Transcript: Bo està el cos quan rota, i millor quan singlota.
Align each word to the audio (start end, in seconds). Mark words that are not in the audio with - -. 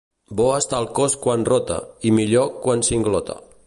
Bo 0.37 0.47
està 0.59 0.79
el 0.85 0.89
cos 1.01 1.17
quan 1.27 1.45
rota, 1.51 1.79
i 2.13 2.17
millor 2.23 2.53
quan 2.67 2.87
singlota. 2.93 3.43